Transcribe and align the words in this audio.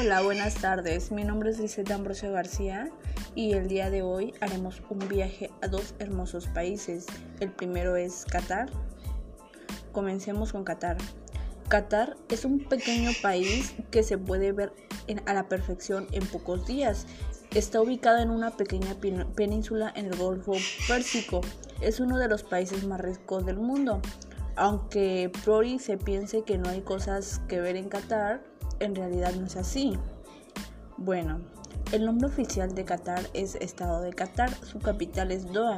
Hola, 0.00 0.22
buenas 0.22 0.54
tardes. 0.54 1.10
Mi 1.10 1.24
nombre 1.24 1.50
es 1.50 1.58
Liseta 1.58 1.96
Ambrosio 1.96 2.30
García 2.30 2.88
y 3.34 3.54
el 3.54 3.66
día 3.66 3.90
de 3.90 4.02
hoy 4.02 4.32
haremos 4.40 4.80
un 4.90 5.00
viaje 5.08 5.50
a 5.60 5.66
dos 5.66 5.96
hermosos 5.98 6.46
países. 6.46 7.06
El 7.40 7.50
primero 7.50 7.96
es 7.96 8.24
Qatar. 8.24 8.70
Comencemos 9.90 10.52
con 10.52 10.62
Qatar. 10.62 10.98
Qatar 11.66 12.16
es 12.28 12.44
un 12.44 12.60
pequeño 12.60 13.10
país 13.22 13.74
que 13.90 14.04
se 14.04 14.18
puede 14.18 14.52
ver 14.52 14.72
a 15.26 15.34
la 15.34 15.48
perfección 15.48 16.06
en 16.12 16.24
pocos 16.28 16.64
días. 16.64 17.06
Está 17.52 17.80
ubicado 17.80 18.18
en 18.18 18.30
una 18.30 18.56
pequeña 18.56 18.94
península 19.34 19.92
en 19.96 20.06
el 20.06 20.16
Golfo 20.16 20.52
Pérsico. 20.86 21.40
Es 21.80 21.98
uno 21.98 22.18
de 22.18 22.28
los 22.28 22.44
países 22.44 22.84
más 22.84 23.00
ricos 23.00 23.44
del 23.44 23.56
mundo. 23.56 24.00
Aunque 24.54 25.32
Prori 25.44 25.80
se 25.80 25.98
piense 25.98 26.42
que 26.42 26.56
no 26.56 26.68
hay 26.68 26.82
cosas 26.82 27.40
que 27.48 27.60
ver 27.60 27.74
en 27.74 27.88
Qatar, 27.88 28.47
en 28.80 28.94
realidad 28.94 29.32
no 29.34 29.46
es 29.46 29.56
así. 29.56 29.98
Bueno, 30.96 31.40
el 31.92 32.04
nombre 32.04 32.26
oficial 32.26 32.74
de 32.74 32.84
Qatar 32.84 33.22
es 33.32 33.54
Estado 33.54 34.02
de 34.02 34.12
Qatar, 34.12 34.52
su 34.64 34.78
capital 34.78 35.32
es 35.32 35.52
Doha. 35.52 35.76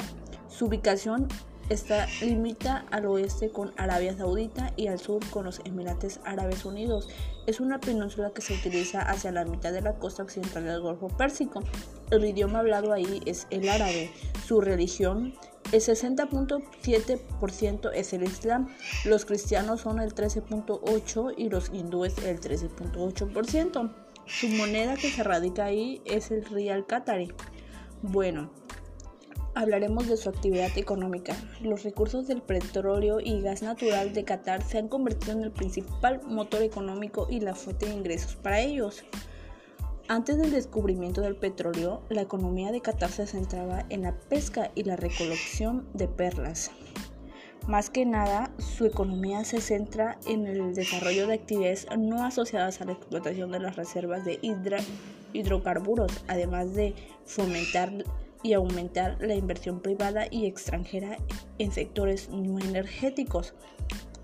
Su 0.49 0.67
ubicación 0.67 1.29
está 1.69 2.07
limita 2.21 2.85
al 2.91 3.07
oeste 3.07 3.51
con 3.51 3.73
Arabia 3.77 4.17
Saudita 4.17 4.73
y 4.77 4.89
al 4.89 4.99
sur 4.99 5.25
con 5.31 5.45
los 5.45 5.61
Emirates 5.65 6.21
Árabes 6.25 6.65
Unidos. 6.65 7.09
Es 7.47 7.61
una 7.61 7.79
península 7.79 8.33
que 8.35 8.43
se 8.43 8.55
utiliza 8.55 9.03
hacia 9.03 9.31
la 9.31 9.45
mitad 9.45 9.73
de 9.73 9.81
la 9.81 9.95
costa 9.95 10.25
occidental 10.25 10.65
del 10.65 10.81
Golfo 10.81 11.09
Pérsico. 11.09 11.63
El 12.11 12.25
idioma 12.25 12.59
hablado 12.59 12.93
ahí 12.93 13.21
es 13.25 13.47
el 13.51 13.69
árabe. 13.69 14.11
Su 14.45 14.61
religión 14.61 15.35
el 15.73 15.81
60.7% 15.81 17.91
es 17.95 18.13
el 18.13 18.25
Islam, 18.25 18.69
los 19.05 19.25
cristianos 19.25 19.81
son 19.81 20.01
el 20.01 20.15
13.8% 20.15 21.35
y 21.37 21.49
los 21.49 21.71
hindúes 21.73 22.19
el 22.19 22.41
13.8%. 22.41 23.95
Su 24.27 24.49
moneda 24.49 24.97
que 24.97 25.11
se 25.11 25.23
radica 25.23 25.65
ahí 25.65 26.03
es 26.05 26.31
el 26.31 26.45
Rial 26.45 26.87
Qatari. 26.87 27.33
Bueno, 28.03 28.51
hablaremos 29.55 30.09
de 30.09 30.17
su 30.17 30.29
actividad 30.29 30.77
económica. 30.77 31.37
Los 31.61 31.83
recursos 31.83 32.27
del 32.27 32.43
petróleo 32.43 33.21
y 33.21 33.41
gas 33.41 33.63
natural 33.63 34.13
de 34.13 34.25
Qatar 34.25 34.63
se 34.63 34.79
han 34.79 34.89
convertido 34.89 35.33
en 35.33 35.43
el 35.43 35.53
principal 35.53 36.21
motor 36.27 36.63
económico 36.63 37.27
y 37.29 37.41
la 37.41 37.55
fuente 37.55 37.87
de 37.87 37.95
ingresos 37.95 38.37
para 38.37 38.61
ellos. 38.61 39.05
Antes 40.11 40.39
del 40.39 40.51
descubrimiento 40.51 41.21
del 41.21 41.37
petróleo, 41.37 42.03
la 42.09 42.23
economía 42.23 42.73
de 42.73 42.81
Qatar 42.81 43.13
se 43.13 43.29
centraba 43.29 43.87
en 43.91 44.03
la 44.03 44.19
pesca 44.19 44.73
y 44.75 44.83
la 44.83 44.97
recolección 44.97 45.87
de 45.95 46.09
perlas. 46.09 46.73
Más 47.69 47.91
que 47.91 48.05
nada, 48.05 48.53
su 48.59 48.87
economía 48.87 49.45
se 49.45 49.61
centra 49.61 50.19
en 50.27 50.49
el 50.49 50.75
desarrollo 50.75 51.29
de 51.29 51.35
actividades 51.35 51.87
no 51.97 52.25
asociadas 52.25 52.81
a 52.81 52.87
la 52.87 52.93
explotación 52.95 53.53
de 53.53 53.61
las 53.61 53.77
reservas 53.77 54.25
de 54.25 54.41
hidrocarburos, 55.33 56.25
además 56.27 56.75
de 56.75 56.97
fomentar 57.25 57.93
y 58.43 58.55
aumentar 58.55 59.17
la 59.21 59.37
inversión 59.37 59.79
privada 59.79 60.27
y 60.29 60.47
extranjera 60.47 61.19
en 61.59 61.71
sectores 61.71 62.31
no 62.31 62.59
energéticos. 62.59 63.55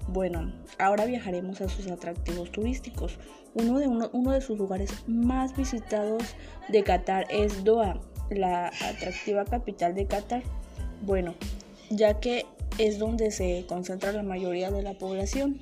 Bueno, 0.08 0.52
ahora 0.78 1.04
viajaremos 1.04 1.60
a 1.60 1.68
sus 1.68 1.88
atractivos 1.88 2.52
turísticos. 2.52 3.18
Uno 3.54 3.78
de, 3.78 3.88
uno, 3.88 4.32
de 4.32 4.40
sus 4.40 4.58
lugares 4.58 4.92
más 5.06 5.56
visitados 5.56 6.22
de 6.68 6.84
Qatar 6.84 7.26
es 7.30 7.64
Doha, 7.64 7.98
la 8.30 8.68
atractiva 8.68 9.44
capital 9.44 9.94
de 9.94 10.06
Qatar. 10.06 10.42
Bueno, 11.02 11.34
ya 11.90 12.20
que 12.20 12.46
es 12.78 12.98
donde 12.98 13.30
se 13.30 13.64
concentra 13.66 14.12
la 14.12 14.22
mayoría 14.22 14.70
de 14.70 14.82
la 14.82 14.94
población. 14.94 15.60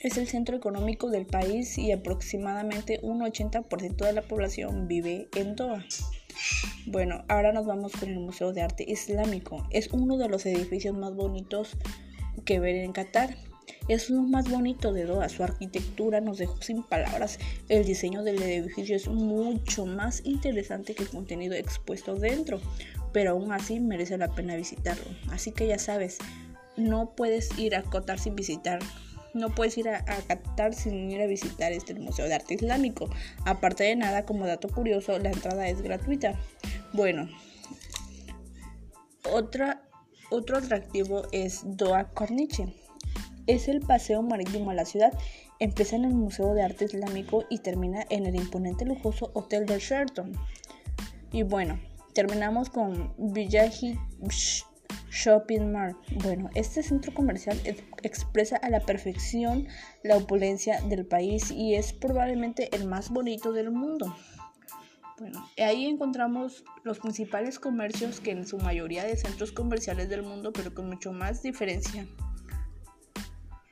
Es 0.00 0.18
el 0.18 0.26
centro 0.26 0.56
económico 0.56 1.10
del 1.10 1.24
país 1.24 1.78
y 1.78 1.92
aproximadamente 1.92 2.98
un 3.02 3.20
80% 3.20 4.04
de 4.04 4.12
la 4.12 4.22
población 4.22 4.88
vive 4.88 5.28
en 5.36 5.56
Doha. 5.56 5.84
Bueno, 6.86 7.24
ahora 7.28 7.52
nos 7.52 7.64
vamos 7.64 7.92
con 7.92 8.10
el 8.10 8.18
Museo 8.18 8.52
de 8.52 8.62
Arte 8.62 8.84
Islámico. 8.86 9.66
Es 9.70 9.88
uno 9.92 10.18
de 10.18 10.28
los 10.28 10.44
edificios 10.44 10.94
más 10.94 11.14
bonitos 11.14 11.76
que 12.44 12.60
ver 12.60 12.76
en 12.76 12.92
Qatar. 12.92 13.36
Es 13.88 14.10
lo 14.10 14.22
más 14.22 14.50
bonito 14.50 14.92
de 14.92 15.04
Doha, 15.04 15.28
su 15.28 15.42
arquitectura 15.42 16.20
nos 16.20 16.38
dejó 16.38 16.60
sin 16.62 16.82
palabras. 16.82 17.38
El 17.68 17.84
diseño 17.84 18.22
del 18.22 18.42
edificio 18.42 18.96
es 18.96 19.08
mucho 19.08 19.86
más 19.86 20.22
interesante 20.24 20.94
que 20.94 21.02
el 21.02 21.10
contenido 21.10 21.54
expuesto 21.54 22.14
dentro, 22.14 22.60
pero 23.12 23.32
aún 23.32 23.52
así 23.52 23.80
merece 23.80 24.16
la 24.16 24.34
pena 24.34 24.56
visitarlo. 24.56 25.04
Así 25.30 25.52
que 25.52 25.66
ya 25.66 25.78
sabes, 25.78 26.18
no 26.76 27.14
puedes 27.14 27.58
ir 27.58 27.76
a 27.76 27.82
Qatar 27.82 28.18
sin 28.18 28.36
visitar 28.36 28.80
no 29.34 29.50
puedes 29.50 29.76
ir 29.76 29.88
a, 29.88 29.98
a, 29.98 30.22
Qatar 30.22 30.74
sin 30.74 31.10
ir 31.10 31.20
a 31.20 31.26
visitar 31.26 31.72
este 31.72 31.94
Museo 31.94 32.26
de 32.26 32.34
Arte 32.34 32.54
Islámico. 32.54 33.10
Aparte 33.44 33.84
de 33.84 33.96
nada, 33.96 34.24
como 34.24 34.46
dato 34.46 34.68
curioso, 34.68 35.18
la 35.18 35.30
entrada 35.30 35.68
es 35.68 35.82
gratuita. 35.82 36.38
Bueno, 36.92 37.28
otra, 39.32 39.82
otro 40.34 40.58
atractivo 40.58 41.22
es 41.32 41.62
Doha 41.64 42.10
Corniche 42.10 42.74
es 43.46 43.68
el 43.68 43.80
paseo 43.80 44.22
marítimo 44.22 44.70
a 44.70 44.74
la 44.74 44.84
ciudad. 44.84 45.12
Empieza 45.58 45.96
en 45.96 46.04
el 46.04 46.14
Museo 46.14 46.54
de 46.54 46.62
Arte 46.62 46.86
Islámico 46.86 47.44
y 47.48 47.58
termina 47.58 48.04
en 48.10 48.26
el 48.26 48.36
imponente 48.36 48.84
lujoso 48.84 49.30
Hotel 49.34 49.66
del 49.66 49.80
Sheraton. 49.80 50.32
Y 51.32 51.42
bueno, 51.42 51.78
terminamos 52.12 52.70
con 52.70 53.12
Village 53.18 53.98
Shopping 55.10 55.72
Mall. 55.72 55.96
Bueno, 56.22 56.50
este 56.54 56.82
centro 56.82 57.12
comercial 57.14 57.60
expresa 58.02 58.56
a 58.56 58.70
la 58.70 58.80
perfección 58.80 59.68
la 60.02 60.16
opulencia 60.16 60.80
del 60.82 61.06
país 61.06 61.50
y 61.50 61.74
es 61.74 61.92
probablemente 61.92 62.74
el 62.74 62.86
más 62.86 63.10
bonito 63.10 63.52
del 63.52 63.70
mundo. 63.70 64.14
Bueno, 65.18 65.48
ahí 65.58 65.86
encontramos 65.86 66.64
los 66.82 66.98
principales 66.98 67.60
comercios 67.60 68.20
que 68.20 68.32
en 68.32 68.46
su 68.46 68.58
mayoría 68.58 69.04
de 69.04 69.16
centros 69.16 69.52
comerciales 69.52 70.08
del 70.08 70.22
mundo, 70.22 70.52
pero 70.52 70.74
con 70.74 70.88
mucho 70.88 71.12
más 71.12 71.42
diferencia. 71.42 72.06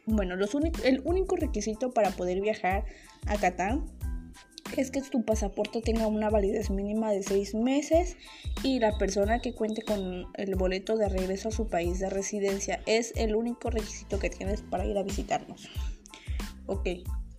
Bueno, 0.06 0.36
el 0.84 1.02
único 1.04 1.36
requisito 1.36 1.92
para 1.92 2.10
poder 2.10 2.40
viajar 2.40 2.84
a 3.26 3.36
Qatar 3.36 3.78
es 4.76 4.90
que 4.90 5.02
tu 5.02 5.24
pasaporte 5.24 5.82
tenga 5.82 6.06
una 6.06 6.30
validez 6.30 6.70
mínima 6.70 7.10
de 7.10 7.22
seis 7.22 7.54
meses 7.54 8.16
y 8.62 8.78
la 8.78 8.96
persona 8.98 9.40
que 9.40 9.54
cuente 9.54 9.82
con 9.82 10.26
el 10.34 10.54
boleto 10.56 10.96
de 10.96 11.08
regreso 11.08 11.48
a 11.48 11.52
su 11.52 11.68
país 11.68 11.98
de 11.98 12.08
residencia 12.08 12.80
es 12.86 13.12
el 13.16 13.34
único 13.34 13.70
requisito 13.70 14.18
que 14.18 14.30
tienes 14.30 14.62
para 14.62 14.86
ir 14.86 14.96
a 14.96 15.02
visitarnos. 15.02 15.68
Ok, 16.66 16.88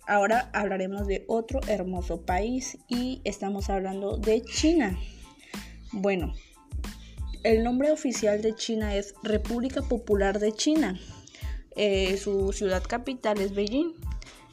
ahora 0.06 0.50
hablaremos 0.52 1.06
de 1.06 1.24
otro 1.28 1.60
hermoso 1.66 2.22
país 2.22 2.78
y 2.88 3.20
estamos 3.24 3.70
hablando 3.70 4.16
de 4.16 4.42
China. 4.42 4.98
Bueno, 5.92 6.32
el 7.44 7.62
nombre 7.62 7.92
oficial 7.92 8.42
de 8.42 8.54
China 8.54 8.94
es 8.96 9.14
República 9.22 9.82
Popular 9.82 10.38
de 10.38 10.52
China. 10.52 10.98
Eh, 11.76 12.16
su 12.16 12.52
ciudad 12.52 12.82
capital 12.82 13.40
es 13.40 13.54
Beijing. 13.54 13.92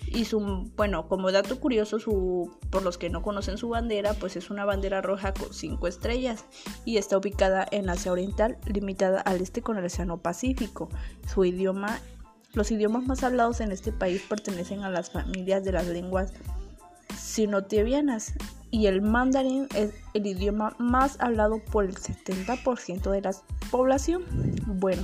Y 0.07 0.25
su, 0.25 0.69
bueno, 0.75 1.07
como 1.07 1.31
dato 1.31 1.57
curioso, 1.61 1.97
por 2.69 2.83
los 2.83 2.97
que 2.97 3.09
no 3.09 3.21
conocen 3.21 3.57
su 3.57 3.69
bandera, 3.69 4.13
pues 4.13 4.35
es 4.35 4.49
una 4.49 4.65
bandera 4.65 5.01
roja 5.01 5.33
con 5.33 5.53
cinco 5.53 5.87
estrellas 5.87 6.43
y 6.83 6.97
está 6.97 7.17
ubicada 7.17 7.65
en 7.71 7.89
Asia 7.89 8.11
Oriental, 8.11 8.57
limitada 8.65 9.21
al 9.21 9.39
este 9.39 9.61
con 9.61 9.77
el 9.77 9.85
Océano 9.85 10.17
Pacífico. 10.17 10.89
Su 11.33 11.45
idioma, 11.45 12.01
los 12.53 12.71
idiomas 12.71 13.05
más 13.05 13.23
hablados 13.23 13.61
en 13.61 13.71
este 13.71 13.91
país 13.91 14.21
pertenecen 14.27 14.83
a 14.83 14.89
las 14.89 15.11
familias 15.11 15.63
de 15.63 15.71
las 15.71 15.87
lenguas 15.87 16.33
sinotibianas 17.17 18.33
y 18.71 18.87
el 18.87 19.01
mandarín 19.01 19.67
es 19.75 19.93
el 20.13 20.25
idioma 20.25 20.75
más 20.79 21.19
hablado 21.19 21.59
por 21.59 21.85
el 21.85 21.95
70% 21.95 23.11
de 23.11 23.21
la 23.21 23.31
población. 23.69 24.23
Bueno, 24.65 25.03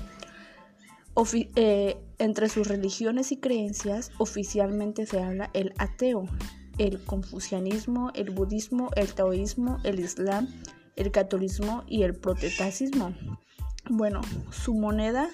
eh, 1.56 1.98
entre 2.20 2.50
sus 2.50 2.68
religiones 2.68 3.32
y 3.32 3.38
creencias 3.38 4.12
oficialmente 4.18 5.06
se 5.06 5.22
habla 5.22 5.50
el 5.54 5.74
ateo, 5.78 6.26
el 6.78 7.04
confucianismo, 7.04 8.12
el 8.14 8.30
budismo, 8.30 8.90
el 8.96 9.14
taoísmo, 9.14 9.80
el 9.84 10.00
islam, 10.00 10.48
el 10.96 11.12
catolicismo 11.12 11.84
y 11.88 12.04
el 12.04 12.16
protestantismo. 12.16 13.14
Bueno, 13.90 14.22
su 14.52 14.74
moneda 14.74 15.30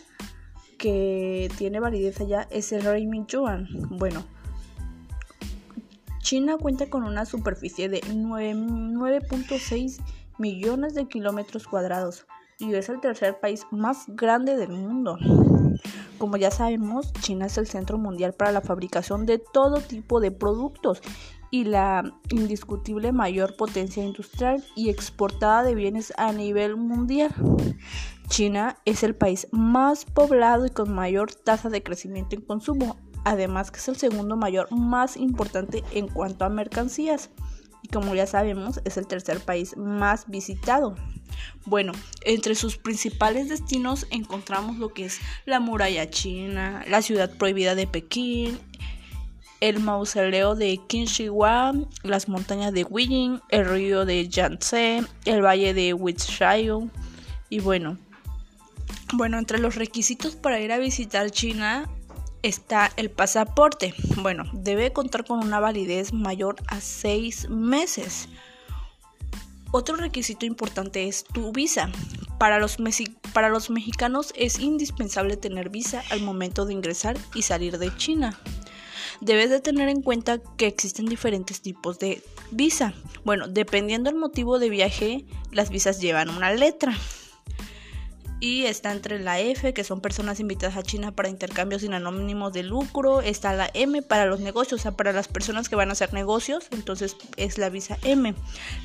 que 0.84 1.50
tiene 1.58 1.80
validez 1.80 2.20
allá 2.20 2.46
es 2.52 2.74
el 2.74 2.84
Renminbi 2.84 3.26
Yuan. 3.30 3.70
Bueno, 3.90 4.26
China 6.20 6.58
cuenta 6.58 6.90
con 6.90 7.06
una 7.06 7.26
superficie 7.26 7.88
de 7.88 8.02
9.6 8.02 10.02
millones 10.38 10.94
de 10.94 11.08
kilómetros 11.08 11.68
cuadrados 11.68 12.28
y 12.60 12.74
es 12.74 12.90
el 12.90 13.00
tercer 13.00 13.40
país 13.40 13.66
más 13.72 14.08
grande 14.10 14.58
del 14.58 14.72
mundo. 14.72 15.18
Como 16.18 16.36
ya 16.36 16.52
sabemos, 16.52 17.14
China 17.14 17.46
es 17.46 17.58
el 17.58 17.68
centro 17.68 17.98
mundial 17.98 18.34
para 18.34 18.52
la 18.52 18.60
fabricación 18.60 19.26
de 19.26 19.40
todo 19.40 19.80
tipo 19.80 20.20
de 20.20 20.32
productos 20.32 21.02
y 21.54 21.66
la 21.66 22.12
indiscutible 22.32 23.12
mayor 23.12 23.56
potencia 23.56 24.04
industrial 24.04 24.66
y 24.76 24.90
exportada 24.90 25.62
de 25.62 25.76
bienes 25.76 26.12
a 26.18 26.32
nivel 26.32 26.78
mundial. 26.78 27.32
China 28.28 28.78
es 28.86 29.04
el 29.04 29.14
país 29.14 29.48
más 29.52 30.04
poblado 30.04 30.66
y 30.66 30.72
con 30.72 30.92
mayor 30.92 31.32
tasa 31.32 31.70
de 31.70 31.84
crecimiento 31.84 32.36
en 32.36 32.42
consumo. 32.42 32.98
además 33.24 33.70
que 33.70 33.78
es 33.78 33.88
el 33.88 33.98
segundo 33.98 34.36
mayor 34.36 34.68
más 34.72 35.16
importante 35.16 35.84
en 35.92 36.08
cuanto 36.08 36.44
a 36.44 36.50
mercancías 36.50 37.30
y 37.84 37.88
como 37.90 38.16
ya 38.16 38.26
sabemos 38.26 38.82
es 38.84 38.98
el 38.98 39.06
tercer 39.06 39.40
país 39.40 39.78
más 39.78 40.28
visitado. 40.28 40.96
Bueno, 41.66 41.94
entre 42.26 42.56
sus 42.56 42.78
principales 42.78 43.50
destinos 43.50 44.08
encontramos 44.10 44.78
lo 44.78 44.94
que 44.94 45.06
es 45.06 45.20
la 45.46 45.60
muralla 45.60 46.10
china, 46.10 46.84
la 46.88 47.02
ciudad 47.02 47.38
prohibida 47.38 47.76
de 47.76 47.88
Pekín, 47.88 48.60
el 49.64 49.80
mausoleo 49.80 50.56
de 50.56 50.78
Qin 50.88 51.08
las 52.04 52.28
montañas 52.28 52.74
de 52.74 52.84
Guiying, 52.84 53.40
el 53.48 53.66
río 53.66 54.04
de 54.04 54.28
Yangtze, 54.28 55.06
el 55.24 55.42
valle 55.42 55.74
de 55.74 55.94
Huizhai 55.94 56.70
y 57.50 57.60
bueno, 57.62 57.98
bueno, 59.14 59.40
entre 59.40 59.60
los 59.60 59.76
requisitos 59.76 60.36
para 60.36 60.60
ir 60.60 60.74
a 60.74 60.80
visitar 60.80 61.32
China 61.32 61.90
está 62.42 62.92
el 62.98 63.10
pasaporte. 63.10 63.96
Bueno, 64.18 64.44
debe 64.52 64.92
contar 64.92 65.24
con 65.24 65.40
una 65.40 65.62
validez 65.62 66.12
mayor 66.12 66.58
a 66.68 66.82
seis 66.82 67.48
meses. 67.48 68.28
Otro 69.72 69.96
requisito 69.96 70.46
importante 70.46 71.08
es 71.08 71.24
tu 71.24 71.54
visa. 71.54 71.90
Para 72.38 72.60
los, 72.60 72.76
para 73.32 73.48
los 73.48 73.70
mexicanos 73.70 74.34
es 74.36 74.60
indispensable 74.60 75.38
tener 75.38 75.70
visa 75.70 76.04
al 76.10 76.20
momento 76.20 76.66
de 76.66 76.74
ingresar 76.74 77.16
y 77.34 77.44
salir 77.44 77.78
de 77.78 77.96
China 77.96 78.38
debes 79.24 79.50
de 79.50 79.60
tener 79.60 79.90
en 79.90 80.02
cuenta 80.02 80.40
que 80.58 80.68
existen 80.68 81.06
diferentes 81.06 81.62
tipos 81.62 82.00
de 82.00 82.22
visa. 82.52 82.94
Bueno, 83.24 83.48
dependiendo 83.48 84.10
del 84.10 84.20
motivo 84.20 84.60
de 84.60 84.70
viaje, 84.70 85.26
las 85.52 85.70
visas 85.70 86.00
llevan 86.00 86.30
una 86.30 86.52
letra. 86.54 86.98
Y 88.40 88.66
está 88.66 88.92
entre 88.92 89.20
la 89.20 89.40
F, 89.40 89.74
que 89.74 89.86
son 89.86 90.02
personas 90.02 90.42
invitadas 90.42 90.76
a 90.76 90.84
China 90.84 91.16
para 91.16 91.30
intercambios 91.30 91.82
sin 91.82 91.94
anónimos 91.94 92.52
de 92.52 92.62
lucro. 92.62 93.22
Está 93.22 93.54
la 93.54 93.70
M 93.74 94.02
para 94.02 94.26
los 94.26 94.42
negocios, 94.42 94.82
o 94.82 94.84
sea, 94.84 94.92
para 94.92 95.14
las 95.14 95.30
personas 95.30 95.70
que 95.70 95.78
van 95.78 95.88
a 95.88 95.94
hacer 95.94 96.12
negocios. 96.12 96.68
Entonces 96.72 97.16
es 97.38 97.58
la 97.58 97.70
visa 97.70 97.98
M. 98.04 98.36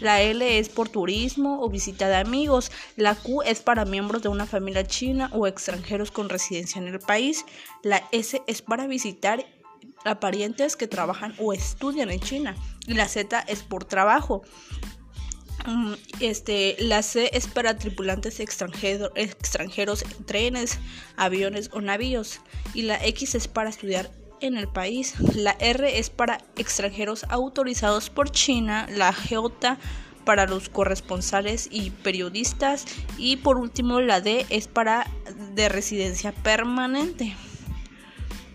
La 0.00 0.22
L 0.22 0.60
es 0.60 0.68
por 0.68 0.88
turismo 0.88 1.60
o 1.60 1.68
visita 1.68 2.08
de 2.08 2.14
amigos. 2.14 2.70
La 2.94 3.16
Q 3.16 3.42
es 3.42 3.58
para 3.58 3.84
miembros 3.84 4.22
de 4.22 4.28
una 4.28 4.46
familia 4.46 4.86
china 4.86 5.28
o 5.32 5.48
extranjeros 5.48 6.12
con 6.12 6.28
residencia 6.28 6.80
en 6.80 6.86
el 6.86 7.00
país. 7.00 7.44
La 7.82 8.04
S 8.12 8.40
es 8.46 8.62
para 8.62 8.86
visitar 8.86 9.44
a 10.04 10.20
parientes 10.20 10.76
que 10.76 10.86
trabajan 10.86 11.34
o 11.38 11.52
estudian 11.52 12.10
en 12.10 12.20
China. 12.20 12.56
Y 12.86 12.94
la 12.94 13.08
Z 13.08 13.40
es 13.48 13.62
por 13.62 13.84
trabajo. 13.84 14.42
Mm, 15.66 15.94
este, 16.20 16.76
la 16.78 17.02
C 17.02 17.30
es 17.32 17.46
para 17.46 17.76
tripulantes 17.76 18.40
extranjeros, 18.40 19.10
extranjeros 19.14 20.02
en 20.02 20.24
trenes, 20.24 20.78
aviones 21.16 21.70
o 21.72 21.80
navíos. 21.80 22.40
Y 22.74 22.82
la 22.82 23.04
X 23.04 23.34
es 23.34 23.48
para 23.48 23.70
estudiar 23.70 24.10
en 24.40 24.56
el 24.56 24.68
país. 24.68 25.14
La 25.34 25.56
R 25.58 25.98
es 25.98 26.10
para 26.10 26.38
extranjeros 26.56 27.24
autorizados 27.28 28.10
por 28.10 28.30
China. 28.30 28.86
La 28.90 29.12
J 29.12 29.78
para 30.24 30.46
los 30.46 30.68
corresponsales 30.68 31.68
y 31.70 31.90
periodistas. 31.90 32.84
Y 33.16 33.36
por 33.36 33.58
último 33.58 34.00
la 34.00 34.20
D 34.20 34.46
es 34.50 34.68
para 34.68 35.06
de 35.54 35.68
residencia 35.68 36.32
permanente. 36.32 37.34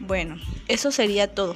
Bueno, 0.05 0.37
eso 0.67 0.91
sería 0.91 1.33
todo. 1.33 1.55